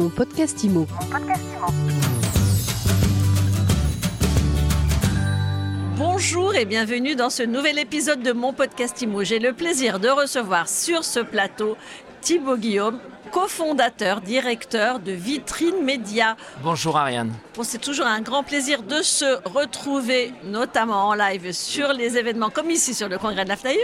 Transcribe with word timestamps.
Mon 0.00 0.08
podcast 0.08 0.64
IMO. 0.64 0.86
Bonjour 5.98 6.54
et 6.54 6.64
bienvenue 6.64 7.16
dans 7.16 7.28
ce 7.28 7.42
nouvel 7.42 7.78
épisode 7.78 8.22
de 8.22 8.32
mon 8.32 8.54
podcast 8.54 9.02
IMO. 9.02 9.24
J'ai 9.24 9.38
le 9.38 9.52
plaisir 9.52 10.00
de 10.00 10.08
recevoir 10.08 10.70
sur 10.70 11.04
ce 11.04 11.20
plateau 11.20 11.76
Thibaut 12.22 12.56
Guillaume, 12.56 12.98
cofondateur, 13.30 14.22
directeur 14.22 15.00
de 15.00 15.12
Vitrine 15.12 15.84
Média. 15.84 16.34
Bonjour 16.62 16.96
Ariane. 16.96 17.34
Bon, 17.54 17.62
c'est 17.62 17.76
toujours 17.76 18.06
un 18.06 18.22
grand 18.22 18.42
plaisir 18.42 18.82
de 18.82 19.02
se 19.02 19.46
retrouver, 19.50 20.32
notamment 20.44 21.08
en 21.08 21.14
live 21.14 21.52
sur 21.52 21.92
les 21.92 22.16
événements 22.16 22.48
comme 22.48 22.70
ici 22.70 22.94
sur 22.94 23.10
le 23.10 23.18
congrès 23.18 23.44
de 23.44 23.50
la 23.50 23.56
FNAIM. 23.56 23.76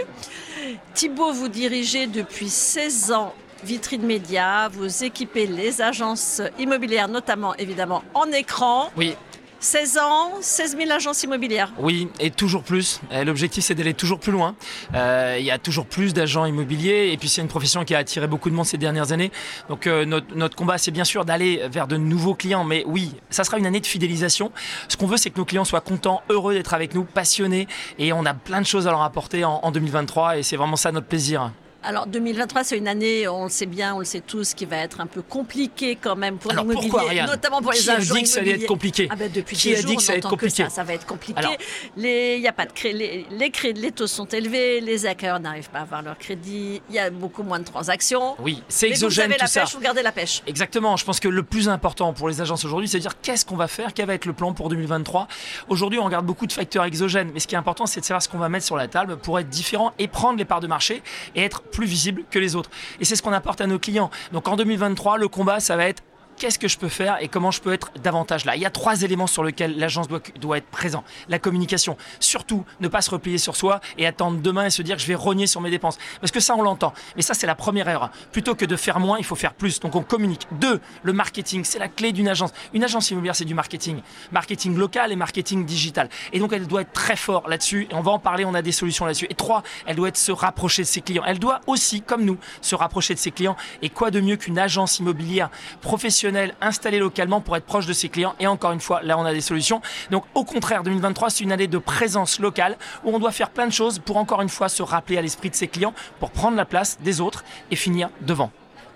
Thibaut, 0.95 1.31
vous 1.31 1.47
dirigez 1.47 2.07
depuis 2.07 2.49
16 2.49 3.11
ans 3.11 3.35
Vitrine 3.63 4.03
Média, 4.03 4.69
vous 4.69 5.03
équipez 5.03 5.47
les 5.47 5.81
agences 5.81 6.41
immobilières, 6.59 7.07
notamment 7.07 7.55
évidemment 7.55 8.03
en 8.13 8.31
écran. 8.31 8.91
Oui. 8.95 9.15
16 9.59 9.97
ans, 9.97 10.31
16 10.39 10.77
000 10.77 10.91
agences 10.91 11.23
immobilières. 11.23 11.73
Oui, 11.79 12.09
et 12.19 12.29
toujours 12.29 12.63
plus. 12.63 13.01
L'objectif, 13.25 13.63
c'est 13.63 13.73
d'aller 13.73 13.95
toujours 13.95 14.19
plus 14.19 14.31
loin. 14.31 14.55
Euh, 14.93 15.37
il 15.39 15.45
y 15.45 15.51
a 15.51 15.57
toujours 15.57 15.87
plus 15.87 16.13
d'agents 16.13 16.45
immobiliers, 16.45 17.09
et 17.11 17.17
puis 17.17 17.27
c'est 17.27 17.41
une 17.41 17.47
profession 17.47 17.83
qui 17.83 17.95
a 17.95 17.97
attiré 17.97 18.27
beaucoup 18.27 18.49
de 18.49 18.55
monde 18.55 18.65
ces 18.65 18.77
dernières 18.77 19.11
années. 19.11 19.31
Donc 19.67 19.87
euh, 19.87 20.05
notre, 20.05 20.35
notre, 20.35 20.55
combat, 20.55 20.77
c'est 20.77 20.91
bien 20.91 21.03
sûr 21.03 21.25
d'aller 21.25 21.63
vers 21.71 21.87
de 21.87 21.97
nouveaux 21.97 22.35
clients, 22.35 22.63
mais 22.63 22.83
oui, 22.85 23.15
ça 23.31 23.43
sera 23.43 23.57
une 23.57 23.65
année 23.65 23.79
de 23.79 23.87
fidélisation. 23.87 24.51
Ce 24.89 24.95
qu'on 24.95 25.07
veut, 25.07 25.17
c'est 25.17 25.31
que 25.31 25.39
nos 25.39 25.45
clients 25.45 25.65
soient 25.65 25.81
contents, 25.81 26.21
heureux 26.29 26.53
d'être 26.53 26.75
avec 26.75 26.93
nous, 26.93 27.03
passionnés, 27.03 27.67
et 27.97 28.13
on 28.13 28.25
a 28.25 28.35
plein 28.35 28.61
de 28.61 28.67
choses 28.67 28.87
à 28.87 28.91
leur 28.91 29.01
apporter 29.01 29.43
en, 29.43 29.59
en 29.63 29.71
2023, 29.71 30.37
et 30.37 30.43
c'est 30.43 30.57
vraiment 30.57 30.75
ça 30.75 30.91
notre 30.91 31.07
plaisir. 31.07 31.51
Alors 31.87 32.05
2023, 32.05 32.65
c'est 32.65 32.77
une 32.77 32.89
année, 32.89 33.29
on 33.29 33.45
le 33.45 33.49
sait 33.49 33.65
bien, 33.65 33.95
on 33.95 33.99
le 33.99 34.05
sait 34.05 34.19
tous, 34.19 34.53
qui 34.53 34.65
va 34.65 34.75
être 34.75 34.99
un 34.99 35.05
peu 35.05 35.21
compliquée 35.21 35.95
quand 35.95 36.17
même 36.17 36.37
pour 36.37 36.51
l'immobilier, 36.51 37.23
notamment 37.25 37.61
pour 37.61 37.71
les 37.71 37.77
qui 37.77 37.89
agents 37.89 38.13
a 38.13 38.17
dit 38.17 38.23
que 38.23 38.27
ça 38.27 38.41
allait 38.41 38.51
être 38.51 38.67
compliqué 38.67 39.07
ah 39.09 39.15
ben 39.15 39.31
Depuis 39.31 39.55
Qui 39.55 39.73
a 39.73 39.81
dit 39.81 39.95
que 39.95 40.01
ça 40.01 40.11
allait 40.11 40.19
être 40.19 40.27
compliqué 40.27 40.63
ça, 40.63 40.69
ça, 40.69 40.83
va 40.83 40.95
être 40.95 41.05
compliqué. 41.05 41.39
Alors, 41.39 41.53
les, 41.95 42.39
y 42.39 42.47
a 42.49 42.51
pas 42.51 42.65
de 42.65 42.73
cré... 42.73 42.91
les, 42.91 43.25
les, 43.31 43.51
crédits, 43.51 43.79
les 43.79 43.93
taux 43.93 44.05
sont 44.05 44.25
élevés, 44.25 44.81
les 44.81 45.05
acquéreurs 45.05 45.39
n'arrivent 45.39 45.69
pas 45.69 45.79
à 45.79 45.83
avoir 45.83 46.01
leur 46.01 46.17
crédit, 46.17 46.81
il 46.89 46.95
y 46.95 46.99
a 46.99 47.09
beaucoup 47.09 47.43
moins 47.43 47.59
de 47.59 47.63
transactions. 47.63 48.35
Oui, 48.39 48.61
c'est 48.67 48.89
exogène 48.89 49.27
vous 49.27 49.31
avez 49.31 49.35
tout 49.35 49.43
la 49.43 49.47
ça. 49.47 49.61
Pêche, 49.61 49.75
vous 49.75 49.79
gardez 49.79 50.03
la 50.03 50.11
pêche. 50.11 50.43
Exactement. 50.45 50.97
Je 50.97 51.05
pense 51.05 51.21
que 51.21 51.29
le 51.29 51.43
plus 51.43 51.69
important 51.69 52.11
pour 52.11 52.27
les 52.27 52.41
agences 52.41 52.65
aujourd'hui, 52.65 52.89
c'est 52.89 52.97
de 52.97 53.03
dire 53.03 53.21
qu'est-ce 53.21 53.45
qu'on 53.45 53.55
va 53.55 53.69
faire, 53.69 53.93
quel 53.93 54.07
va 54.07 54.13
être 54.13 54.25
le 54.25 54.33
plan 54.33 54.51
pour 54.51 54.67
2023. 54.67 55.29
Aujourd'hui, 55.69 55.99
on 55.99 56.03
regarde 56.03 56.25
beaucoup 56.25 56.47
de 56.47 56.53
facteurs 56.53 56.83
exogènes, 56.83 57.31
mais 57.33 57.39
ce 57.39 57.47
qui 57.47 57.55
est 57.55 57.57
important, 57.57 57.85
c'est 57.85 58.01
de 58.01 58.05
savoir 58.05 58.21
ce 58.21 58.27
qu'on 58.27 58.39
va 58.39 58.49
mettre 58.49 58.65
sur 58.65 58.75
la 58.75 58.89
table 58.89 59.15
pour 59.15 59.39
être 59.39 59.47
différent 59.47 59.93
et 59.99 60.09
prendre 60.09 60.37
les 60.37 60.43
parts 60.43 60.59
de 60.59 60.67
marché 60.67 61.01
et 61.33 61.43
être 61.43 61.61
plus 61.77 61.85
visible 61.85 62.23
que 62.31 62.39
les 62.39 62.55
autres. 62.55 62.71
Et 62.99 63.05
c'est 63.05 63.15
ce 63.15 63.21
qu'on 63.21 63.33
apporte 63.33 63.61
à 63.61 63.67
nos 63.67 63.77
clients. 63.77 64.09
Donc 64.33 64.47
en 64.47 64.55
2023, 64.55 65.19
le 65.19 65.27
combat, 65.27 65.59
ça 65.59 65.77
va 65.77 65.87
être 65.87 66.01
qu'est-ce 66.37 66.59
que 66.59 66.67
je 66.67 66.77
peux 66.77 66.89
faire 66.89 67.17
et 67.21 67.27
comment 67.27 67.51
je 67.51 67.61
peux 67.61 67.73
être 67.73 67.91
davantage 68.01 68.45
là. 68.45 68.55
Il 68.55 68.61
y 68.61 68.65
a 68.65 68.69
trois 68.69 69.01
éléments 69.01 69.27
sur 69.27 69.43
lesquels 69.43 69.77
l'agence 69.77 70.07
doit, 70.07 70.21
doit, 70.39 70.57
être 70.57 70.67
présent. 70.67 71.03
La 71.29 71.39
communication. 71.39 71.97
Surtout, 72.19 72.63
ne 72.79 72.87
pas 72.87 73.01
se 73.01 73.09
replier 73.09 73.37
sur 73.37 73.55
soi 73.55 73.81
et 73.97 74.05
attendre 74.05 74.39
demain 74.39 74.65
et 74.65 74.69
se 74.69 74.81
dire 74.81 74.97
je 74.99 75.07
vais 75.07 75.15
rogner 75.15 75.47
sur 75.47 75.61
mes 75.61 75.69
dépenses. 75.69 75.97
Parce 76.21 76.31
que 76.31 76.39
ça, 76.39 76.55
on 76.55 76.61
l'entend. 76.61 76.93
Mais 77.15 77.21
ça, 77.21 77.33
c'est 77.33 77.47
la 77.47 77.55
première 77.55 77.89
erreur. 77.89 78.11
Plutôt 78.31 78.55
que 78.55 78.65
de 78.65 78.75
faire 78.75 78.99
moins, 78.99 79.17
il 79.17 79.25
faut 79.25 79.35
faire 79.35 79.53
plus. 79.53 79.79
Donc 79.79 79.95
on 79.95 80.03
communique. 80.03 80.47
Deux, 80.51 80.79
le 81.03 81.13
marketing. 81.13 81.63
C'est 81.63 81.79
la 81.79 81.87
clé 81.87 82.11
d'une 82.11 82.27
agence. 82.27 82.51
Une 82.73 82.83
agence 82.83 83.09
immobilière, 83.09 83.35
c'est 83.35 83.45
du 83.45 83.55
marketing. 83.55 84.01
Marketing 84.31 84.77
local 84.77 85.11
et 85.11 85.15
marketing 85.15 85.65
digital. 85.65 86.09
Et 86.33 86.39
donc 86.39 86.53
elle 86.53 86.67
doit 86.67 86.81
être 86.81 86.93
très 86.93 87.15
fort 87.15 87.49
là-dessus. 87.49 87.87
Et 87.89 87.95
on 87.95 88.01
va 88.01 88.11
en 88.11 88.19
parler, 88.19 88.45
on 88.45 88.53
a 88.53 88.61
des 88.61 88.71
solutions 88.71 89.05
là-dessus. 89.05 89.27
Et 89.29 89.35
trois, 89.35 89.63
elle 89.85 89.95
doit 89.95 90.09
être 90.09 90.17
se 90.17 90.31
rapprocher 90.31 90.83
de 90.83 90.87
ses 90.87 91.01
clients. 91.01 91.23
Elle 91.25 91.39
doit 91.39 91.61
aussi, 91.67 92.01
comme 92.01 92.23
nous, 92.23 92.37
se 92.61 92.75
rapprocher 92.75 93.13
de 93.13 93.19
ses 93.19 93.31
clients. 93.31 93.55
Et 93.81 93.89
quoi 93.89 94.11
de 94.11 94.19
mieux 94.19 94.35
qu'une 94.35 94.59
agence 94.59 94.99
immobilière 94.99 95.49
professionnelle 95.81 96.26
installée 96.61 96.99
localement 96.99 97.41
pour 97.41 97.55
être 97.55 97.65
proche 97.65 97.85
de 97.85 97.93
ses 97.93 98.09
clients. 98.09 98.35
Et 98.39 98.47
encore 98.47 98.71
une 98.71 98.79
fois, 98.79 99.01
là, 99.03 99.17
on 99.17 99.25
a 99.25 99.33
des 99.33 99.41
solutions. 99.41 99.81
Donc, 100.11 100.23
au 100.33 100.43
contraire, 100.43 100.83
2023, 100.83 101.29
c'est 101.29 101.43
une 101.43 101.51
année 101.51 101.67
de 101.67 101.77
présence 101.77 102.39
locale 102.39 102.77
où 103.03 103.13
on 103.13 103.19
doit 103.19 103.31
faire 103.31 103.49
plein 103.49 103.67
de 103.67 103.73
choses 103.73 103.99
pour 103.99 104.17
encore 104.17 104.41
une 104.41 104.49
fois 104.49 104.69
se 104.69 104.83
rappeler 104.83 105.17
à 105.17 105.21
l'esprit 105.21 105.49
de 105.49 105.55
ses 105.55 105.67
clients 105.67 105.93
pour 106.19 106.31
prendre 106.31 106.57
la 106.57 106.65
place 106.65 106.97
des 107.01 107.21
autres 107.21 107.43
et 107.71 107.75
finir 107.75 108.09
devant. 108.21 108.51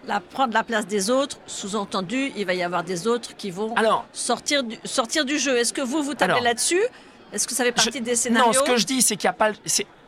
La, 0.08 0.20
prendre 0.20 0.54
la 0.54 0.64
place 0.64 0.88
des 0.88 1.12
autres, 1.12 1.38
sous-entendu, 1.46 2.32
il 2.36 2.46
va 2.46 2.56
y 2.56 2.64
avoir 2.64 2.84
des 2.84 3.08
autres 3.08 3.36
qui 3.36 3.52
vont 3.52 3.76
Alors, 3.76 4.06
sortir, 4.14 4.64
du, 4.64 4.78
sortir 4.84 5.26
du 5.26 5.38
jeu. 5.38 5.58
Est-ce 5.58 5.74
que 5.74 5.82
vous, 5.82 6.02
vous 6.02 6.16
tapez 6.16 6.42
là-dessus 6.42 6.82
est-ce 7.34 7.48
que 7.48 7.54
ça 7.54 7.64
fait 7.64 7.72
partie 7.72 8.00
je, 8.00 8.04
des 8.04 8.16
scénarios 8.16 8.48
Non, 8.48 8.54
ce 8.54 8.64
que 8.64 8.78
je 8.78 8.86
dis, 8.86 9.02
c'est 9.02 9.16
qu'il 9.16 9.28
n'y 9.28 9.32
a 9.32 9.34
pas. 9.34 9.52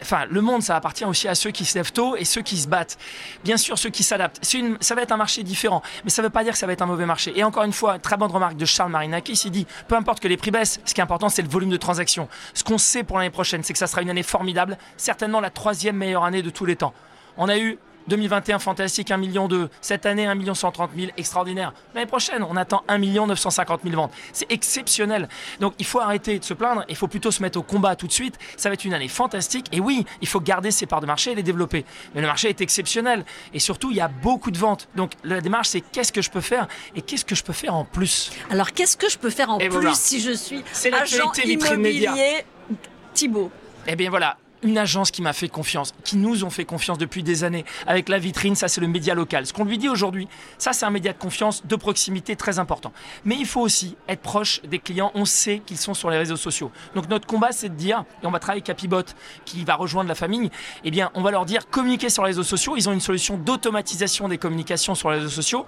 Enfin, 0.02 0.26
le 0.30 0.42
monde, 0.42 0.62
ça 0.62 0.76
appartient 0.76 1.06
aussi 1.06 1.28
à 1.28 1.36
ceux 1.36 1.52
qui 1.52 1.64
se 1.66 1.78
lèvent 1.78 1.94
tôt 1.94 2.16
et 2.16 2.26
ceux 2.26 2.42
qui 2.42 2.58
se 2.58 2.68
battent. 2.68 2.98
Bien 3.44 3.58
sûr, 3.58 3.78
ceux 3.78 3.90
qui 3.90 4.04
s'adaptent. 4.04 4.42
Une, 4.54 4.78
ça 4.82 4.96
va 4.96 5.02
être 5.02 5.12
un 5.12 5.18
marché 5.18 5.44
différent, 5.44 5.82
mais 6.04 6.10
ça 6.10 6.22
ne 6.22 6.28
veut 6.28 6.32
pas 6.32 6.44
dire 6.44 6.54
que 6.54 6.60
ça 6.60 6.68
va 6.68 6.74
être 6.74 6.82
un 6.82 6.88
mauvais 6.88 7.06
marché. 7.06 7.32
Et 7.36 7.44
encore 7.44 7.64
une 7.64 7.74
fois, 7.74 8.00
très 8.00 8.18
bonne 8.18 8.32
remarque 8.32 8.58
de 8.58 8.66
Charles 8.66 8.92
Marinakis, 8.92 9.44
il 9.46 9.52
dit 9.52 9.68
peu 9.88 9.96
importe 9.96 10.20
que 10.20 10.28
les 10.28 10.38
prix 10.38 10.52
baissent, 10.52 10.80
ce 10.86 10.94
qui 10.94 11.00
est 11.00 11.04
important, 11.04 11.30
c'est 11.30 11.42
le 11.42 11.50
volume 11.50 11.70
de 11.70 11.78
transactions. 11.78 12.28
Ce 12.54 12.64
qu'on 12.64 12.78
sait 12.78 13.04
pour 13.04 13.18
l'année 13.18 13.30
prochaine, 13.30 13.64
c'est 13.64 13.74
que 13.74 13.80
ça 13.80 13.88
sera 13.88 14.02
une 14.02 14.10
année 14.10 14.24
formidable, 14.24 14.78
certainement 14.98 15.40
la 15.40 15.50
troisième 15.50 15.96
meilleure 15.96 16.26
année 16.26 16.42
de 16.42 16.50
tous 16.50 16.66
les 16.66 16.76
temps. 16.76 16.94
On 17.38 17.48
a 17.50 17.58
eu 17.58 17.80
2021 18.08 18.60
fantastique, 18.60 19.12
1 19.12 19.18
million 19.18 19.48
2. 19.48 19.70
Cette 19.82 20.06
année, 20.06 20.26
1 20.26 20.36
million 20.36 20.54
130 20.54 20.92
000, 20.96 21.12
extraordinaire. 21.18 21.74
L'année 21.94 22.08
prochaine, 22.08 22.44
on 22.44 22.56
attend 22.56 22.84
1 22.88 22.98
million 22.98 23.28
950 23.28 23.82
000 23.84 23.96
ventes. 23.96 24.14
C'est 24.32 24.52
exceptionnel. 24.52 25.28
Donc 25.60 25.74
il 25.80 25.86
faut 25.86 26.00
arrêter 26.00 26.40
de 26.40 26.44
se 26.44 26.54
plaindre, 26.54 26.84
il 26.90 26.96
faut 26.96 27.08
plutôt 27.08 27.32
se 27.32 27.42
mettre 27.42 27.60
au 27.60 27.64
combat 27.64 27.96
tout 27.96 28.08
de 28.08 28.12
suite. 28.12 28.38
Ça 28.58 28.70
va 28.70 28.74
être 28.74 28.86
une 28.86 28.94
année 28.94 29.08
fantastique. 29.08 29.68
Et 29.72 29.80
oui, 29.80 30.06
il 30.22 30.28
faut 30.28 30.40
garder 30.40 30.72
ses 30.72 30.86
parts 30.86 31.02
de 31.02 31.06
marché 31.06 31.32
et 31.32 31.36
les 31.36 31.44
développer. 31.44 31.86
Mais 32.16 32.22
le 32.22 32.28
marché 32.28 32.50
est 32.50 32.62
exceptionnel. 32.62 33.26
Et 33.54 33.60
surtout, 33.60 33.92
il 33.92 33.98
y 33.98 34.02
a 34.02 34.08
beaucoup 34.08 34.52
de 34.52 34.58
ventes. 34.58 34.88
Donc 34.96 35.12
la 35.24 35.42
démarche, 35.42 35.70
c'est 35.70 35.82
qu'est-ce 35.82 36.12
que 36.12 36.22
je 36.22 36.30
peux 36.30 36.42
faire 36.42 36.68
et 36.96 37.02
qu'est-ce 37.02 37.26
que 37.26 37.36
je 37.36 37.44
peux 37.44 37.54
faire 37.54 37.76
en 37.76 37.86
plus? 37.86 38.32
Alors 38.50 38.72
qu'est-ce 38.72 38.98
que 38.98 39.10
je 39.10 39.18
peux 39.18 39.30
faire 39.30 39.50
en 39.50 39.60
et 39.60 39.70
plus 39.70 39.74
voilà. 39.80 39.94
si 39.94 40.20
je 40.20 40.32
suis 40.32 40.64
C'est 40.72 40.94
agent 40.94 41.32
immobilier 41.46 42.46
Thibault 43.14 43.52
Eh 43.88 43.96
bien 43.96 44.10
voilà, 44.10 44.38
une 44.64 44.78
agence 44.78 45.12
qui 45.12 45.22
m'a 45.22 45.34
fait 45.34 45.50
confiance, 45.50 45.94
qui 46.04 46.18
nous 46.18 46.44
ont 46.44 46.50
fait 46.50 46.66
confiance 46.66 46.98
depuis 46.98 47.24
des 47.24 47.44
années. 47.44 47.66
Avec 47.88 48.10
la 48.10 48.20
vitrine, 48.20 48.56
ça 48.56 48.68
c'est 48.68 48.82
le 48.82 48.88
média 48.88 49.14
local. 49.14 49.46
Ce 49.46 49.54
qu'on 49.54 49.66
lui 49.66 49.78
dit 49.78 49.90
aujourd'hui, 49.90 50.28
ça 50.58 50.74
c'est 50.74 50.86
un 50.86 50.90
média 50.90 51.14
de 51.14 51.18
confiance, 51.18 51.66
de 51.66 51.76
proximité 51.76 52.36
très 52.36 52.60
important. 52.60 52.92
Mais 53.26 53.36
il 53.36 53.46
faut 53.46 53.62
aussi 53.62 53.96
être 54.08 54.22
proche 54.22 54.62
des 54.64 54.80
clients. 54.80 55.12
On 55.16 55.26
sait 55.26 55.62
qu'ils 55.66 55.78
sont 55.78 55.94
sur 55.94 56.10
les 56.10 56.18
réseaux 56.18 56.38
sociaux. 56.38 56.72
Donc 56.96 57.10
notre 57.10 57.28
combat 57.28 57.52
c'est 57.52 57.70
de 57.70 57.76
dire, 57.76 58.04
et 58.22 58.26
on 58.26 58.32
va 58.32 58.40
travailler 58.40 58.60
avec 58.60 58.66
Capibot 58.66 59.04
qui 59.46 59.64
va 59.64 59.76
rejoindre 59.76 60.10
la 60.10 60.16
famille, 60.16 60.50
eh 60.84 60.92
bien 60.92 61.12
on 61.14 61.22
va 61.22 61.32
leur 61.32 61.46
dire 61.46 61.70
communiquer 61.70 62.10
sur 62.10 62.24
les 62.24 62.30
réseaux 62.30 62.44
sociaux. 62.44 62.76
Ils 62.78 62.90
ont 62.90 62.94
une 62.94 63.02
solution 63.02 63.38
d'automatisation 63.38 64.28
des 64.28 64.38
communications 64.38 64.96
sur 64.96 65.12
les 65.12 65.18
réseaux 65.18 65.30
sociaux 65.30 65.66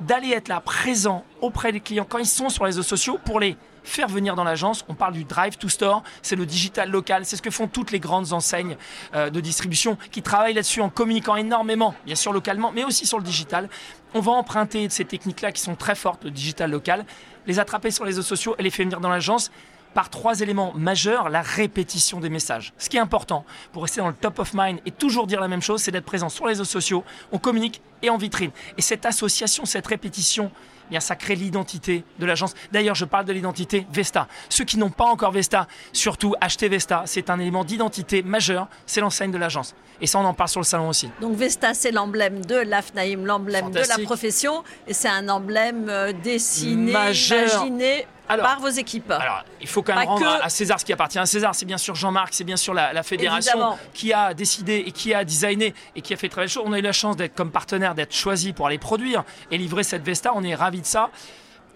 d'aller 0.00 0.30
être 0.30 0.48
là 0.48 0.60
présent 0.60 1.24
auprès 1.40 1.72
des 1.72 1.80
clients 1.80 2.06
quand 2.08 2.18
ils 2.18 2.26
sont 2.26 2.48
sur 2.48 2.64
les 2.64 2.70
réseaux 2.70 2.82
sociaux 2.82 3.18
pour 3.24 3.40
les 3.40 3.56
faire 3.88 4.08
venir 4.08 4.34
dans 4.34 4.44
l'agence. 4.44 4.84
On 4.88 4.94
parle 4.94 5.14
du 5.14 5.24
drive 5.24 5.56
to 5.56 5.68
store, 5.68 6.02
c'est 6.22 6.36
le 6.36 6.46
digital 6.46 6.90
local, 6.90 7.24
c'est 7.24 7.36
ce 7.36 7.42
que 7.42 7.50
font 7.50 7.66
toutes 7.66 7.90
les 7.90 8.00
grandes 8.00 8.32
enseignes 8.32 8.76
euh, 9.14 9.30
de 9.30 9.40
distribution 9.40 9.96
qui 10.10 10.22
travaillent 10.22 10.54
là-dessus 10.54 10.80
en 10.80 10.90
communiquant 10.90 11.36
énormément, 11.36 11.94
bien 12.04 12.14
sûr 12.14 12.32
localement, 12.32 12.70
mais 12.72 12.84
aussi 12.84 13.06
sur 13.06 13.18
le 13.18 13.24
digital. 13.24 13.68
On 14.14 14.20
va 14.20 14.32
emprunter 14.32 14.88
ces 14.90 15.04
techniques-là 15.04 15.52
qui 15.52 15.62
sont 15.62 15.74
très 15.74 15.94
fortes, 15.94 16.24
le 16.24 16.30
digital 16.30 16.70
local, 16.70 17.04
les 17.46 17.58
attraper 17.58 17.90
sur 17.90 18.04
les 18.04 18.10
réseaux 18.10 18.22
sociaux 18.22 18.54
et 18.58 18.62
les 18.62 18.70
faire 18.70 18.84
venir 18.84 19.00
dans 19.00 19.08
l'agence 19.08 19.50
par 19.94 20.10
trois 20.10 20.40
éléments 20.40 20.72
majeurs, 20.74 21.28
la 21.28 21.42
répétition 21.42 22.20
des 22.20 22.28
messages. 22.28 22.72
Ce 22.78 22.88
qui 22.88 22.96
est 22.96 23.00
important 23.00 23.44
pour 23.72 23.82
rester 23.82 24.00
dans 24.00 24.08
le 24.08 24.14
top 24.14 24.38
of 24.38 24.52
mind 24.54 24.80
et 24.86 24.90
toujours 24.90 25.26
dire 25.26 25.40
la 25.40 25.48
même 25.48 25.62
chose, 25.62 25.82
c'est 25.82 25.90
d'être 25.90 26.04
présent 26.04 26.28
sur 26.28 26.46
les 26.46 26.52
réseaux 26.52 26.64
sociaux, 26.64 27.04
on 27.32 27.38
communique 27.38 27.80
et 28.02 28.10
en 28.10 28.16
vitrine. 28.16 28.50
Et 28.76 28.82
cette 28.82 29.06
association, 29.06 29.64
cette 29.64 29.86
répétition, 29.86 30.50
eh 30.88 30.90
bien, 30.90 31.00
ça 31.00 31.16
crée 31.16 31.34
l'identité 31.34 32.04
de 32.18 32.24
l'agence. 32.24 32.54
D'ailleurs, 32.72 32.94
je 32.94 33.04
parle 33.04 33.26
de 33.26 33.32
l'identité 33.32 33.86
Vesta. 33.92 34.26
Ceux 34.48 34.64
qui 34.64 34.78
n'ont 34.78 34.90
pas 34.90 35.04
encore 35.04 35.32
Vesta, 35.32 35.66
surtout 35.92 36.34
achetez 36.40 36.68
Vesta. 36.68 37.02
C'est 37.04 37.28
un 37.28 37.38
élément 37.38 37.64
d'identité 37.64 38.22
majeur. 38.22 38.68
C'est 38.86 39.00
l'enseigne 39.00 39.30
de 39.30 39.36
l'agence. 39.36 39.74
Et 40.00 40.06
ça, 40.06 40.18
on 40.18 40.24
en 40.24 40.32
parle 40.32 40.48
sur 40.48 40.60
le 40.60 40.64
salon 40.64 40.88
aussi. 40.88 41.10
Donc 41.20 41.36
Vesta, 41.36 41.74
c'est 41.74 41.90
l'emblème 41.90 42.44
de 42.44 42.56
l'AFNAIM, 42.56 43.24
l'emblème 43.24 43.70
de 43.70 43.80
la 43.80 43.98
profession. 44.04 44.64
Et 44.86 44.94
c'est 44.94 45.08
un 45.08 45.28
emblème 45.28 45.92
dessiné, 46.22 46.92
majeur. 46.92 47.64
imaginé 47.66 48.06
alors, 48.28 48.46
par 48.46 48.60
vos 48.60 48.68
équipes. 48.68 49.10
Alors, 49.10 49.44
il 49.60 49.66
faut 49.66 49.82
quand 49.82 49.94
même 49.94 50.04
Pas 50.04 50.10
rendre 50.10 50.38
que- 50.38 50.44
à 50.44 50.48
César 50.48 50.78
ce 50.80 50.84
qui 50.84 50.92
appartient 50.92 51.18
à 51.18 51.26
César. 51.26 51.54
C'est 51.54 51.66
bien 51.66 51.78
sûr 51.78 51.94
Jean-Marc, 51.94 52.34
c'est 52.34 52.44
bien 52.44 52.56
sûr 52.56 52.74
la, 52.74 52.92
la 52.92 53.02
fédération 53.02 53.52
Évidemment. 53.54 53.78
qui 53.94 54.12
a 54.12 54.34
décidé 54.34 54.84
et 54.86 54.92
qui 54.92 55.14
a 55.14 55.24
designé 55.24 55.74
et 55.96 56.02
qui 56.02 56.12
a 56.14 56.16
fait 56.16 56.28
très 56.28 56.42
belle 56.42 56.48
chose. 56.48 56.62
On 56.66 56.72
a 56.72 56.78
eu 56.78 56.82
la 56.82 56.92
chance 56.92 57.16
d'être 57.16 57.34
comme 57.34 57.50
partenaire, 57.50 57.94
d'être 57.94 58.14
choisi 58.14 58.52
pour 58.52 58.66
aller 58.66 58.78
produire 58.78 59.24
et 59.50 59.58
livrer 59.58 59.82
cette 59.82 60.02
Vesta. 60.04 60.32
On 60.34 60.42
est 60.44 60.54
ravis 60.54 60.80
de 60.80 60.86
ça. 60.86 61.10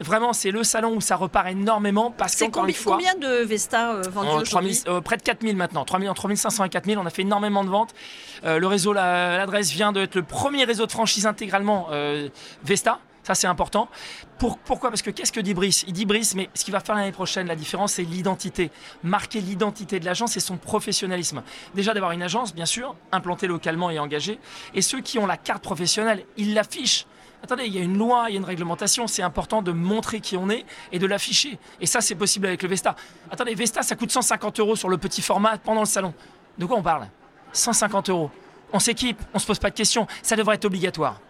Vraiment, 0.00 0.32
c'est 0.32 0.50
le 0.50 0.64
salon 0.64 0.94
où 0.96 1.00
ça 1.00 1.14
repart 1.14 1.46
énormément 1.48 2.10
parce 2.10 2.32
C'est 2.32 2.46
qu'encore 2.46 2.64
combi- 2.64 2.68
une 2.70 2.74
fois, 2.74 2.92
combien 2.96 3.14
de 3.14 3.44
Vesta 3.44 3.92
euh, 3.92 4.02
vendus 4.02 4.28
en 4.30 4.40
aujourd'hui 4.40 4.74
3000, 4.76 4.82
euh, 4.88 5.00
près 5.00 5.16
de 5.16 5.22
4000 5.22 5.54
maintenant, 5.56 5.84
3000, 5.84 6.08
en 6.10 6.14
3500 6.14 6.64
et 6.64 6.68
4000, 6.70 6.98
on 6.98 7.06
a 7.06 7.10
fait 7.10 7.22
énormément 7.22 7.62
de 7.62 7.68
ventes. 7.68 7.94
Euh, 8.44 8.58
le 8.58 8.66
réseau, 8.66 8.92
la- 8.92 9.36
l'adresse 9.36 9.70
vient 9.70 9.92
d'être 9.92 10.16
le 10.16 10.22
premier 10.24 10.64
réseau 10.64 10.86
de 10.86 10.90
franchise 10.92 11.26
intégralement 11.26 11.86
euh, 11.92 12.28
Vesta. 12.64 12.98
Ça, 13.22 13.34
c'est 13.34 13.46
important. 13.46 13.88
Pour- 14.38 14.58
pourquoi? 14.58 14.90
Parce 14.90 15.02
que 15.02 15.10
qu'est-ce 15.10 15.30
que 15.32 15.40
dit 15.40 15.54
Brice? 15.54 15.84
Il 15.86 15.92
dit 15.92 16.06
Brice, 16.06 16.34
mais 16.34 16.50
ce 16.54 16.64
qui 16.64 16.70
va 16.72 16.80
faire 16.80 16.96
l'année 16.96 17.12
prochaine, 17.12 17.46
la 17.46 17.54
différence, 17.54 17.92
c'est 17.92 18.02
l'identité. 18.02 18.70
Marquer 19.04 19.40
l'identité 19.40 20.00
de 20.00 20.04
l'agence 20.04 20.36
et 20.36 20.40
son 20.40 20.56
professionnalisme. 20.56 21.42
Déjà 21.74 21.94
d'avoir 21.94 22.12
une 22.12 22.22
agence, 22.22 22.52
bien 22.54 22.66
sûr, 22.66 22.96
implantée 23.12 23.46
localement 23.46 23.90
et 23.90 23.98
engagée. 24.00 24.40
Et 24.74 24.82
ceux 24.82 25.00
qui 25.00 25.18
ont 25.20 25.26
la 25.26 25.36
carte 25.36 25.62
professionnelle, 25.62 26.24
ils 26.36 26.54
l'affichent 26.54 27.06
Attendez, 27.44 27.64
il 27.66 27.74
y 27.74 27.78
a 27.78 27.82
une 27.82 27.98
loi, 27.98 28.26
il 28.28 28.34
y 28.34 28.36
a 28.36 28.38
une 28.38 28.44
réglementation, 28.44 29.08
c'est 29.08 29.22
important 29.24 29.62
de 29.62 29.72
montrer 29.72 30.20
qui 30.20 30.36
on 30.36 30.48
est 30.48 30.64
et 30.92 31.00
de 31.00 31.06
l'afficher. 31.08 31.58
Et 31.80 31.86
ça, 31.86 32.00
c'est 32.00 32.14
possible 32.14 32.46
avec 32.46 32.62
le 32.62 32.68
Vesta. 32.68 32.94
Attendez, 33.32 33.56
Vesta, 33.56 33.82
ça 33.82 33.96
coûte 33.96 34.12
150 34.12 34.60
euros 34.60 34.76
sur 34.76 34.88
le 34.88 34.96
petit 34.96 35.22
format 35.22 35.58
pendant 35.58 35.80
le 35.80 35.86
salon. 35.86 36.14
De 36.56 36.66
quoi 36.66 36.76
on 36.76 36.82
parle? 36.84 37.08
150 37.52 38.10
euros. 38.10 38.30
On 38.72 38.78
s'équipe, 38.78 39.20
on 39.34 39.40
se 39.40 39.46
pose 39.46 39.58
pas 39.58 39.70
de 39.70 39.74
questions, 39.74 40.06
ça 40.22 40.36
devrait 40.36 40.54
être 40.54 40.66
obligatoire. 40.66 41.20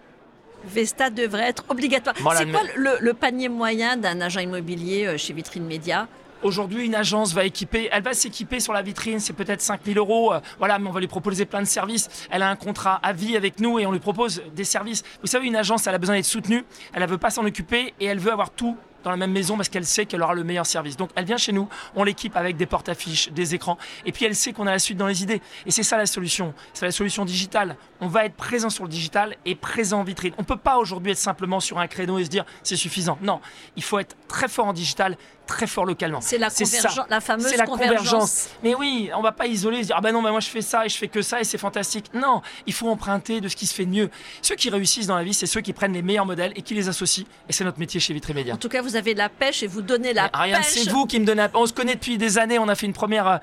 Vesta 0.64 1.10
devrait 1.10 1.48
être 1.48 1.64
obligatoire. 1.68 2.14
C'est 2.16 2.50
quoi 2.50 2.62
le, 2.76 2.96
le 3.00 3.14
panier 3.14 3.48
moyen 3.48 3.96
d'un 3.96 4.20
agent 4.20 4.40
immobilier 4.40 5.06
euh, 5.06 5.16
chez 5.16 5.32
Vitrine 5.32 5.66
Média? 5.66 6.08
Aujourd'hui, 6.42 6.86
une 6.86 6.96
agence 6.96 7.32
va 7.32 7.44
équiper, 7.44 7.88
elle 7.92 8.02
va 8.02 8.14
s'équiper 8.14 8.58
sur 8.58 8.72
la 8.72 8.82
vitrine, 8.82 9.20
c'est 9.20 9.32
peut-être 9.32 9.60
5000 9.60 9.96
euros, 9.96 10.32
euh, 10.34 10.40
voilà, 10.58 10.80
mais 10.80 10.88
on 10.88 10.92
va 10.92 10.98
lui 10.98 11.06
proposer 11.06 11.46
plein 11.46 11.60
de 11.60 11.66
services. 11.66 12.08
Elle 12.32 12.42
a 12.42 12.50
un 12.50 12.56
contrat 12.56 12.98
à 13.04 13.12
vie 13.12 13.36
avec 13.36 13.60
nous 13.60 13.78
et 13.78 13.86
on 13.86 13.92
lui 13.92 14.00
propose 14.00 14.42
des 14.52 14.64
services. 14.64 15.04
Vous 15.20 15.28
savez, 15.28 15.46
une 15.46 15.54
agence, 15.54 15.86
elle 15.86 15.94
a 15.94 15.98
besoin 15.98 16.16
d'être 16.16 16.24
soutenue, 16.24 16.64
elle 16.94 17.02
ne 17.02 17.06
veut 17.06 17.18
pas 17.18 17.30
s'en 17.30 17.44
occuper 17.44 17.94
et 18.00 18.06
elle 18.06 18.18
veut 18.18 18.32
avoir 18.32 18.50
tout 18.50 18.76
dans 19.02 19.10
la 19.10 19.16
même 19.16 19.32
maison 19.32 19.56
parce 19.56 19.68
qu'elle 19.68 19.86
sait 19.86 20.06
qu'elle 20.06 20.22
aura 20.22 20.34
le 20.34 20.44
meilleur 20.44 20.66
service. 20.66 20.96
Donc 20.96 21.10
elle 21.14 21.24
vient 21.24 21.36
chez 21.36 21.52
nous, 21.52 21.68
on 21.94 22.04
l'équipe 22.04 22.36
avec 22.36 22.56
des 22.56 22.66
porte-affiches, 22.66 23.30
des 23.32 23.54
écrans, 23.54 23.78
et 24.06 24.12
puis 24.12 24.24
elle 24.24 24.34
sait 24.36 24.52
qu'on 24.52 24.66
a 24.66 24.70
la 24.72 24.78
suite 24.78 24.98
dans 24.98 25.06
les 25.06 25.22
idées. 25.22 25.40
Et 25.66 25.70
c'est 25.70 25.82
ça 25.82 25.96
la 25.96 26.06
solution, 26.06 26.54
c'est 26.74 26.84
la 26.86 26.92
solution 26.92 27.24
digitale. 27.24 27.76
On 28.00 28.08
va 28.08 28.24
être 28.24 28.34
présent 28.34 28.70
sur 28.70 28.84
le 28.84 28.90
digital 28.90 29.36
et 29.44 29.54
présent 29.54 30.00
en 30.00 30.04
vitrine. 30.04 30.32
On 30.38 30.42
ne 30.42 30.46
peut 30.46 30.56
pas 30.56 30.78
aujourd'hui 30.78 31.12
être 31.12 31.18
simplement 31.18 31.60
sur 31.60 31.78
un 31.78 31.86
créneau 31.86 32.18
et 32.18 32.24
se 32.24 32.30
dire 32.30 32.44
c'est 32.62 32.76
suffisant. 32.76 33.18
Non, 33.22 33.40
il 33.76 33.82
faut 33.82 33.98
être 33.98 34.16
très 34.28 34.48
fort 34.48 34.66
en 34.66 34.72
digital, 34.72 35.16
très 35.46 35.66
fort 35.66 35.84
localement. 35.84 36.20
C'est 36.20 36.38
la, 36.38 36.50
ça. 36.50 36.64
convergen- 36.64 37.06
la 37.10 37.20
fameuse 37.20 37.56
la 37.56 37.66
convergence. 37.66 37.98
convergence. 38.08 38.48
Mais 38.62 38.74
oui, 38.74 39.10
on 39.14 39.22
va 39.22 39.32
pas 39.32 39.46
isoler, 39.46 39.82
se 39.82 39.86
dire 39.88 39.96
ah 39.98 40.00
ben 40.00 40.12
non, 40.12 40.22
ben 40.22 40.30
moi 40.30 40.40
je 40.40 40.48
fais 40.48 40.62
ça 40.62 40.84
et 40.84 40.88
je 40.88 40.96
fais 40.96 41.08
que 41.08 41.22
ça 41.22 41.40
et 41.40 41.44
c'est 41.44 41.58
fantastique. 41.58 42.06
Non, 42.14 42.42
il 42.66 42.72
faut 42.72 42.88
emprunter 42.88 43.40
de 43.40 43.48
ce 43.48 43.56
qui 43.56 43.66
se 43.66 43.74
fait 43.74 43.84
de 43.86 43.90
mieux. 43.90 44.10
Ceux 44.40 44.54
qui 44.56 44.70
réussissent 44.70 45.06
dans 45.06 45.16
la 45.16 45.24
vie, 45.24 45.34
c'est 45.34 45.46
ceux 45.46 45.60
qui 45.60 45.72
prennent 45.72 45.92
les 45.92 46.02
meilleurs 46.02 46.26
modèles 46.26 46.52
et 46.56 46.62
qui 46.62 46.74
les 46.74 46.88
associent. 46.88 47.24
Et 47.48 47.52
c'est 47.52 47.64
notre 47.64 47.78
métier 47.78 48.00
chez 48.00 48.14
Vitremedia. 48.14 48.54
En 48.54 48.56
tout 48.56 48.68
cas, 48.68 48.82
vous 48.82 48.91
avez 48.96 49.14
la 49.14 49.28
pêche 49.28 49.62
et 49.62 49.66
vous 49.66 49.82
donnez 49.82 50.12
la 50.12 50.28
Ariane, 50.32 50.60
pêche. 50.62 50.70
c'est 50.84 50.88
vous 50.90 51.06
qui 51.06 51.18
me 51.20 51.24
donnez. 51.24 51.42
la- 51.42 51.50
On 51.54 51.66
se 51.66 51.72
connaît 51.72 51.94
depuis 51.94 52.18
des 52.18 52.38
années. 52.38 52.58
On 52.58 52.68
a 52.68 52.74
fait 52.74 52.86
une 52.86 52.92
première. 52.92 53.26
euh, 53.28 53.36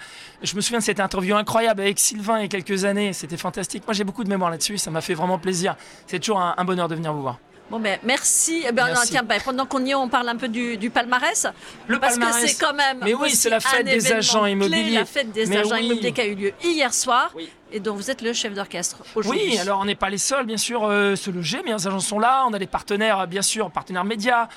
Je 0.43 0.55
me 0.55 0.61
souviens 0.61 0.79
de 0.79 0.83
cette 0.83 0.99
interview 0.99 1.35
incroyable 1.35 1.81
avec 1.81 1.99
Sylvain 1.99 2.39
il 2.39 2.41
y 2.43 2.45
a 2.45 2.47
quelques 2.47 2.85
années. 2.85 3.13
C'était 3.13 3.37
fantastique. 3.37 3.83
Moi, 3.87 3.93
j'ai 3.93 4.03
beaucoup 4.03 4.23
de 4.23 4.29
mémoire 4.29 4.49
là-dessus. 4.51 4.77
Ça 4.77 4.91
m'a 4.91 5.01
fait 5.01 5.13
vraiment 5.13 5.39
plaisir. 5.39 5.75
C'est 6.07 6.19
toujours 6.19 6.39
un, 6.39 6.53
un 6.57 6.65
bonheur 6.65 6.87
de 6.87 6.95
venir 6.95 7.13
vous 7.13 7.21
voir. 7.21 7.37
Bon, 7.69 7.79
ben, 7.79 7.99
merci. 8.03 8.63
Eh 8.67 8.71
ben, 8.71 8.87
non, 8.87 8.93
Merci. 8.93 9.11
tiens, 9.11 9.21
ben, 9.21 9.39
pendant 9.45 9.67
qu'on 9.67 9.85
y 9.85 9.91
est, 9.91 9.93
on 9.95 10.09
parle 10.09 10.27
un 10.27 10.37
peu 10.37 10.47
du, 10.47 10.75
du 10.77 10.89
palmarès. 10.89 11.45
Le 11.87 11.99
parce 11.99 12.17
palmarès. 12.17 12.43
que 12.43 12.49
c'est 12.49 12.57
quand 12.65 12.73
même. 12.73 12.97
Mais 13.03 13.13
oui, 13.13 13.29
c'est 13.29 13.51
la 13.51 13.59
fête 13.59 13.85
des 13.85 14.11
agents 14.11 14.41
clé, 14.41 14.51
immobiliers. 14.53 14.95
la 14.97 15.05
fête 15.05 15.31
des 15.31 15.45
Mais 15.45 15.57
agents 15.57 15.75
oui. 15.75 15.85
immobiliers 15.85 16.11
qui 16.11 16.21
a 16.21 16.25
eu 16.25 16.33
lieu 16.33 16.53
hier 16.63 16.91
soir. 16.91 17.31
Oui. 17.35 17.47
Et 17.71 17.79
dont 17.79 17.93
vous 17.93 18.09
êtes 18.09 18.23
le 18.23 18.33
chef 18.33 18.55
d'orchestre 18.55 18.97
aujourd'hui. 19.13 19.49
Oui, 19.51 19.59
alors 19.59 19.79
on 19.81 19.85
n'est 19.85 19.93
pas 19.93 20.09
les 20.09 20.17
seuls, 20.17 20.47
bien 20.47 20.57
sûr, 20.57 20.83
euh, 20.85 21.15
se 21.15 21.29
loger. 21.29 21.61
Mais 21.63 21.71
les 21.71 21.85
agents 21.87 21.99
sont 21.99 22.17
là. 22.17 22.43
On 22.49 22.53
a 22.55 22.57
des 22.57 22.65
partenaires, 22.65 23.19
euh, 23.19 23.25
bien 23.27 23.43
sûr, 23.43 23.69
partenaires 23.69 24.03
médias. 24.03 24.47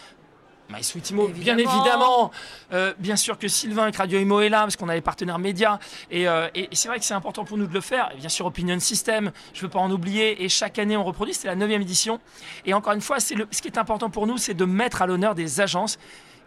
MySweetImo, 0.77 1.29
bien 1.29 1.57
Évidemment. 1.59 1.81
évidemment. 1.83 2.31
Euh, 2.73 2.93
bien 2.99 3.17
sûr 3.17 3.39
que 3.39 3.49
Sylvain 3.49 3.83
avec 3.85 3.97
Radio 3.97 4.19
Imo 4.19 4.41
est 4.41 4.49
là, 4.49 4.61
parce 4.63 4.77
qu'on 4.77 4.89
a 4.89 4.95
les 4.95 5.01
partenaires 5.01 5.39
médias. 5.39 5.79
Et, 6.11 6.27
euh, 6.29 6.49
et- 6.55 6.65
et 6.71 6.75
c'est 6.75 6.89
vrai 6.89 6.99
que 6.99 7.05
c'est 7.05 7.15
important 7.15 7.45
pour 7.45 7.59
nous 7.59 7.67
de 7.67 7.75
le 7.75 7.81
faire. 7.81 8.11
Et 8.15 8.17
bien 8.19 8.29
sûr, 8.29 8.47
Opinion 8.47 8.79
System, 8.81 9.31
je 9.53 9.59
ne 9.59 9.63
veux 9.63 9.69
pas 9.69 9.79
en 9.81 9.91
oublier. 9.91 10.43
Et 10.43 10.49
chaque 10.49 10.79
année, 10.79 10.97
on 10.97 11.05
reproduit. 11.05 11.35
C'est 11.35 11.49
la 11.49 11.55
9 11.57 11.81
édition. 11.81 12.21
Et 12.67 12.75
encore 12.75 12.93
une 12.95 13.01
fois, 13.01 13.19
le, 13.37 13.47
ce 13.51 13.61
qui 13.63 13.69
est 13.69 13.79
important 13.79 14.11
pour 14.11 14.27
nous, 14.27 14.39
c'est 14.39 14.55
de 14.55 14.65
mettre 14.65 15.03
à 15.03 15.07
l'honneur 15.07 15.35
des 15.35 15.61
agences 15.61 15.99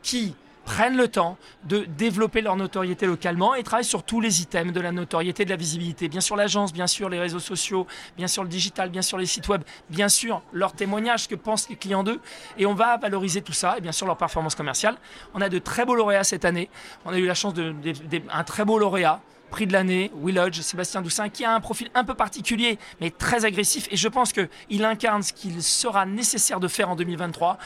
qui 0.04 0.36
prennent 0.66 0.98
le 0.98 1.08
temps 1.08 1.38
de 1.64 1.86
développer 1.98 2.42
leur 2.42 2.56
notoriété 2.56 3.06
localement 3.06 3.56
et 3.56 3.64
travaillent 3.64 3.86
sur 3.86 4.04
tous 4.04 4.20
les 4.20 4.42
items 4.42 4.74
de 4.74 4.82
la 4.82 4.92
notoriété, 4.92 5.46
de 5.46 5.50
la 5.52 5.56
visibilité. 5.56 6.08
Bien 6.10 6.22
sûr 6.22 6.36
l'agence, 6.36 6.74
bien 6.74 6.88
sûr 6.88 7.08
les 7.08 7.20
réseaux 7.20 7.40
sociaux, 7.40 7.88
bien 8.18 8.28
sûr 8.28 8.44
le 8.44 8.50
digital, 8.50 8.90
bien 8.90 9.02
sûr 9.02 9.18
les 9.18 9.26
sites 9.26 9.48
web, 9.48 9.62
bien 9.90 10.10
sûr 10.10 10.42
leurs 10.52 10.74
témoignages, 10.74 11.28
que 11.28 11.36
pensent 11.36 11.70
les 11.70 11.76
clients 11.76 12.04
d'eux. 12.04 12.20
Et 12.58 12.66
on 12.66 12.74
va 12.74 12.98
valoriser 12.98 13.42
tout 13.42 13.54
ça 13.54 13.78
et 13.78 13.82
bien 13.82 13.92
sûr 13.92 14.08
leur 14.08 14.18
performance 14.18 14.56
commerciale. 14.56 14.98
On 15.34 15.42
a 15.42 15.50
de 15.50 15.60
très 15.60 15.86
beaux 15.86 15.96
lauréats 15.96 16.24
cette 16.24 16.46
année. 16.46 16.70
On 17.06 17.12
a 17.14 17.18
eu 17.18 17.26
la 17.26 17.36
chance 17.36 17.54
de, 17.54 17.72
de- 17.72 17.92
de- 17.92 18.22
un 18.32 18.44
très 18.44 18.66
beau 18.66 18.78
lauréat. 18.80 19.22
Prix 19.52 19.68
de 19.68 19.74
l'année, 19.74 20.12
Will 20.16 20.40
Hodge, 20.40 20.60
Sébastien 20.62 21.02
Doussin, 21.04 21.30
qui 21.30 21.46
a 21.46 21.54
un 21.54 21.60
profil 21.62 21.90
un 21.94 22.04
peu 22.04 22.16
particulier, 22.16 22.80
mais 23.00 23.12
très 23.12 23.46
agressif. 23.46 23.88
Et 23.92 23.96
je 23.96 24.08
pense 24.08 24.34
qu'il 24.34 24.84
incarne 24.84 25.22
ce 25.22 25.32
qu'il 25.32 25.62
sera 25.62 26.06
nécessaire 26.08 26.60
de 26.60 26.68
faire 26.68 26.90
en 26.90 26.96
2023 26.96 27.60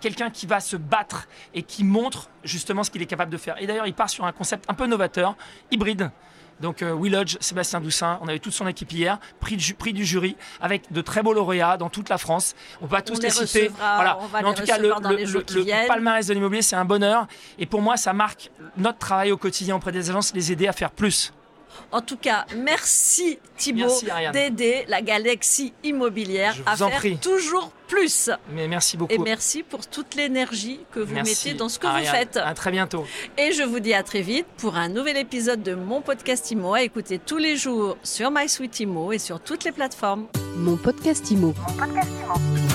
quelqu'un 0.00 0.30
qui 0.30 0.46
va 0.46 0.60
se 0.60 0.76
battre 0.76 1.28
et 1.54 1.62
qui 1.62 1.84
montre 1.84 2.28
justement 2.44 2.82
ce 2.84 2.90
qu'il 2.90 3.02
est 3.02 3.06
capable 3.06 3.30
de 3.30 3.36
faire. 3.38 3.60
Et 3.62 3.66
d'ailleurs, 3.66 3.86
il 3.86 3.94
part 3.94 4.10
sur 4.10 4.24
un 4.24 4.32
concept 4.32 4.64
un 4.68 4.74
peu 4.74 4.86
novateur, 4.86 5.36
hybride. 5.70 6.10
Donc 6.60 6.82
euh, 6.82 6.92
Will 6.92 7.16
Hodge, 7.16 7.38
Sébastien 7.40 7.80
Doussin, 7.80 8.18
on 8.20 8.28
avait 8.28 8.38
toute 8.38 8.52
son 8.52 8.66
équipe 8.68 8.92
hier, 8.92 9.18
prix, 9.40 9.56
du 9.56 9.72
prix 9.72 9.94
du 9.94 10.04
jury, 10.04 10.36
avec 10.60 10.92
de 10.92 11.00
très 11.00 11.22
beaux 11.22 11.32
lauréats 11.32 11.78
dans 11.78 11.88
toute 11.88 12.10
la 12.10 12.18
France. 12.18 12.54
On 12.82 12.86
va 12.86 13.00
tous 13.00 13.14
les 13.18 13.28
les 13.28 13.30
citer. 13.30 13.68
Voilà. 13.78 14.18
on 14.20 14.26
va 14.26 14.42
Mais 14.42 14.48
en 14.48 14.50
les 14.50 14.56
tout 14.56 14.64
cas, 14.64 14.76
le, 14.76 14.88
le- 14.88 15.24
le- 15.24 15.86
palmarès 15.88 16.26
de 16.26 16.34
l'immobilier, 16.34 16.60
c'est 16.60 16.76
un 16.76 16.84
bonheur. 16.84 17.26
Et 17.58 17.64
pour 17.64 17.80
moi, 17.80 17.96
ça 17.96 18.12
marque 18.12 18.50
notre 18.76 18.98
travail 18.98 19.32
au 19.32 19.38
quotidien 19.38 19.76
auprès 19.76 19.90
des 19.92 20.10
agences, 20.10 20.34
les 20.34 20.52
aider 20.52 20.68
à 20.68 20.72
faire 20.74 20.90
plus. 20.90 21.32
En 21.92 22.00
tout 22.00 22.16
cas, 22.16 22.46
merci 22.56 23.38
Ariane. 24.10 24.32
d'aider 24.32 24.84
la 24.88 25.02
galaxie 25.02 25.72
immobilière 25.84 26.56
à 26.66 26.76
faire 26.76 26.90
prie. 26.98 27.18
toujours 27.18 27.70
plus. 27.88 28.30
Mais 28.52 28.68
merci 28.68 28.96
beaucoup. 28.96 29.12
Et 29.12 29.18
merci 29.18 29.62
pour 29.62 29.86
toute 29.86 30.14
l'énergie 30.14 30.80
que 30.92 31.00
vous 31.00 31.12
Merci, 31.14 31.48
mettez 31.48 31.58
dans 31.58 31.68
ce 31.68 31.78
que 31.78 31.86
Ariane. 31.86 32.04
vous 32.04 32.10
faites. 32.10 32.36
À 32.36 32.54
très 32.54 32.70
bientôt. 32.70 33.04
Et 33.36 33.52
je 33.52 33.62
vous 33.64 33.80
dis 33.80 33.94
à 33.94 34.02
très 34.02 34.22
vite 34.22 34.46
pour 34.58 34.76
un 34.76 34.88
nouvel 34.88 35.16
épisode 35.16 35.62
de 35.62 35.74
mon 35.74 36.00
podcast 36.00 36.50
Imo 36.50 36.74
à 36.74 36.82
écouter 36.82 37.18
tous 37.18 37.38
les 37.38 37.56
jours 37.56 37.96
sur 38.04 38.30
MySuite 38.30 38.78
Imo 38.80 39.12
et 39.12 39.18
sur 39.18 39.40
toutes 39.40 39.64
les 39.64 39.72
plateformes. 39.72 40.26
Mon 40.56 40.76
podcast 40.76 41.30
Imo. 41.30 41.54
Mon 41.68 41.74
podcast 41.74 42.08
Imo. 42.22 42.69